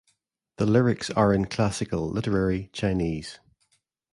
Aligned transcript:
The 0.57 0.65
lyrics 0.65 1.11
are 1.11 1.31
in 1.31 1.45
classical 1.45 2.09
literary 2.09 2.71
Chinese. 2.73 3.37